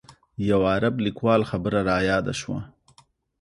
[0.49, 2.59] یو عرب لیکوال خبره رایاده شوه.